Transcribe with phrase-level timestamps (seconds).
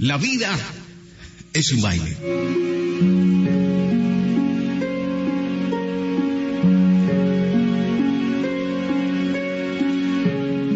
[0.00, 0.58] La vida
[1.52, 2.16] es un baile.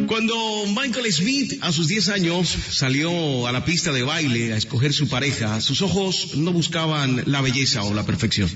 [0.07, 4.93] Cuando Michael Smith a sus 10 años salió a la pista de baile a escoger
[4.93, 8.51] su pareja, sus ojos no buscaban la belleza o la perfección.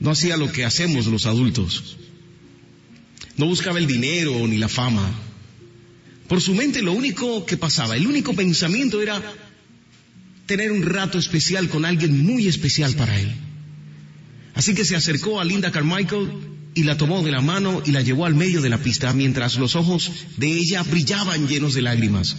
[0.00, 1.96] No hacía lo que hacemos los adultos.
[3.38, 5.29] No buscaba el dinero ni la fama.
[6.30, 9.20] Por su mente lo único que pasaba, el único pensamiento era
[10.46, 13.32] tener un rato especial con alguien muy especial para él.
[14.54, 16.30] Así que se acercó a Linda Carmichael
[16.72, 19.58] y la tomó de la mano y la llevó al medio de la pista mientras
[19.58, 22.36] los ojos de ella brillaban llenos de lágrimas.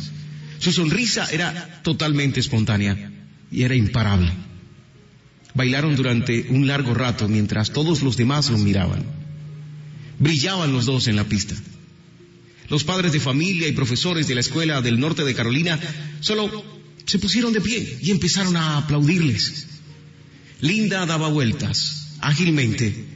[0.59, 3.12] Su sonrisa era totalmente espontánea
[3.52, 4.31] y era imparable.
[5.53, 9.03] Bailaron durante un largo rato mientras todos los demás lo miraban.
[10.17, 11.55] Brillaban los dos en la pista.
[12.71, 15.77] Los padres de familia y profesores de la escuela del norte de Carolina
[16.21, 16.63] solo
[17.05, 19.67] se pusieron de pie y empezaron a aplaudirles.
[20.61, 23.08] Linda daba vueltas ágilmente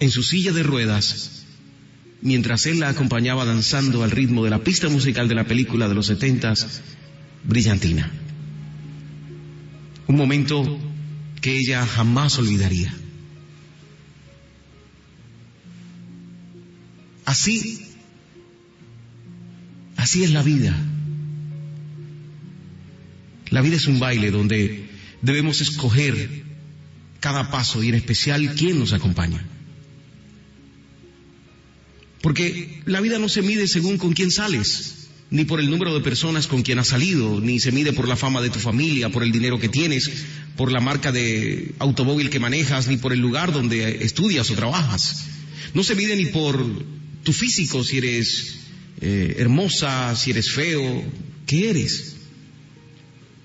[0.00, 1.44] en su silla de ruedas
[2.22, 5.94] mientras él la acompañaba danzando al ritmo de la pista musical de la película de
[5.94, 6.80] los setentas,
[7.44, 8.10] Brillantina.
[10.08, 10.76] Un momento
[11.40, 12.92] que ella jamás olvidaría.
[17.24, 17.87] Así,
[20.08, 20.74] así es la vida.
[23.50, 24.88] La vida es un baile donde
[25.20, 26.44] debemos escoger
[27.20, 29.44] cada paso y en especial quién nos acompaña.
[32.22, 36.00] Porque la vida no se mide según con quién sales, ni por el número de
[36.00, 39.22] personas con quien has salido, ni se mide por la fama de tu familia, por
[39.22, 40.10] el dinero que tienes,
[40.56, 45.26] por la marca de automóvil que manejas, ni por el lugar donde estudias o trabajas.
[45.74, 46.64] No se mide ni por
[47.24, 48.67] tu físico, si eres
[49.00, 51.04] eh, hermosa, si eres feo,
[51.46, 52.16] ¿qué eres?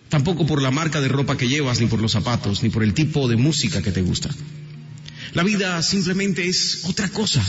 [0.09, 2.93] Tampoco por la marca de ropa que llevas, ni por los zapatos, ni por el
[2.93, 4.29] tipo de música que te gusta.
[5.33, 7.43] La vida simplemente es otra cosa.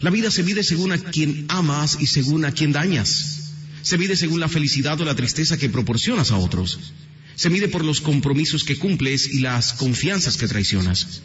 [0.00, 3.52] La vida se mide según a quien amas y según a quien dañas.
[3.82, 6.78] Se mide según la felicidad o la tristeza que proporcionas a otros.
[7.34, 11.22] Se mide por los compromisos que cumples y las confianzas que traicionas.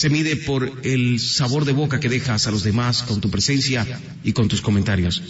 [0.00, 4.00] Se mide por el sabor de boca que dejas a los demás con tu presencia
[4.24, 5.22] y con tus comentarios.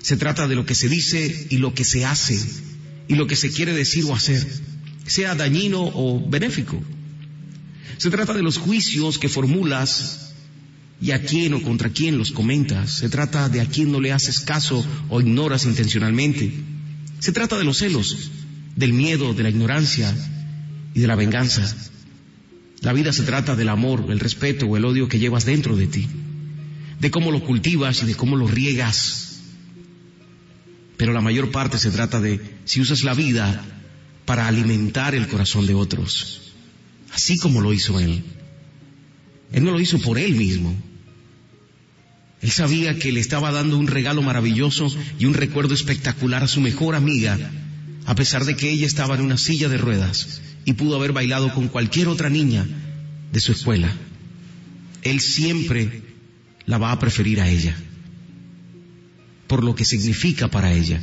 [0.00, 2.36] Se trata de lo que se dice y lo que se hace
[3.06, 4.44] y lo que se quiere decir o hacer,
[5.06, 6.82] sea dañino o benéfico.
[7.98, 10.32] Se trata de los juicios que formulas
[11.00, 12.98] y a quién o contra quién los comentas.
[12.98, 16.52] Se trata de a quién no le haces caso o ignoras intencionalmente.
[17.20, 18.32] Se trata de los celos,
[18.74, 20.12] del miedo, de la ignorancia
[20.92, 21.72] y de la venganza.
[22.84, 25.86] La vida se trata del amor, el respeto o el odio que llevas dentro de
[25.86, 26.06] ti,
[27.00, 29.40] de cómo lo cultivas y de cómo lo riegas.
[30.98, 33.64] Pero la mayor parte se trata de si usas la vida
[34.26, 36.52] para alimentar el corazón de otros,
[37.14, 38.22] así como lo hizo Él.
[39.50, 40.76] Él no lo hizo por Él mismo.
[42.42, 46.60] Él sabía que le estaba dando un regalo maravilloso y un recuerdo espectacular a su
[46.60, 47.38] mejor amiga,
[48.04, 51.52] a pesar de que ella estaba en una silla de ruedas y pudo haber bailado
[51.54, 52.66] con cualquier otra niña
[53.32, 53.92] de su escuela.
[55.02, 56.02] Él siempre
[56.66, 57.76] la va a preferir a ella,
[59.46, 61.00] por lo que significa para ella.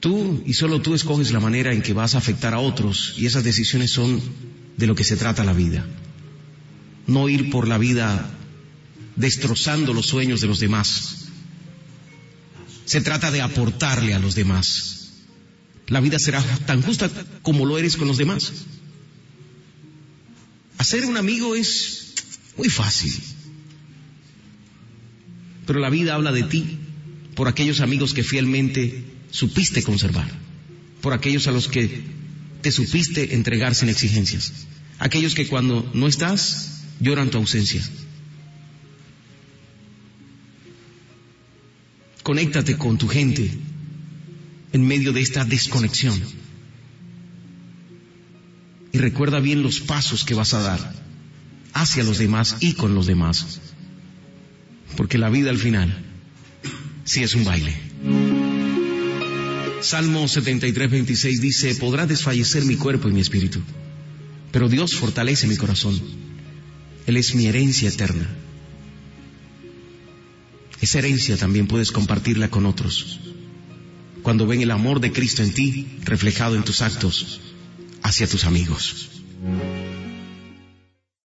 [0.00, 3.24] Tú y solo tú escoges la manera en que vas a afectar a otros y
[3.24, 4.20] esas decisiones son
[4.76, 5.86] de lo que se trata la vida.
[7.06, 8.30] No ir por la vida
[9.16, 11.23] destrozando los sueños de los demás.
[12.84, 15.10] Se trata de aportarle a los demás.
[15.86, 17.10] La vida será tan justa
[17.42, 18.52] como lo eres con los demás.
[20.78, 22.14] Hacer un amigo es
[22.56, 23.12] muy fácil.
[25.66, 26.78] Pero la vida habla de ti
[27.34, 30.30] por aquellos amigos que fielmente supiste conservar,
[31.00, 32.02] por aquellos a los que
[32.62, 34.52] te supiste entregar sin exigencias,
[34.98, 37.82] aquellos que cuando no estás lloran tu ausencia.
[42.24, 43.50] Conéctate con tu gente
[44.72, 46.20] en medio de esta desconexión.
[48.92, 50.94] Y recuerda bien los pasos que vas a dar
[51.74, 53.60] hacia los demás y con los demás.
[54.96, 56.02] Porque la vida al final
[57.04, 57.76] sí es un baile.
[59.82, 63.60] Salmo 73, 26 dice, podrá desfallecer mi cuerpo y mi espíritu,
[64.50, 66.00] pero Dios fortalece mi corazón.
[67.06, 68.26] Él es mi herencia eterna.
[70.84, 73.18] Esa herencia también puedes compartirla con otros.
[74.22, 77.40] Cuando ven el amor de Cristo en ti reflejado en tus actos
[78.02, 79.08] hacia tus amigos.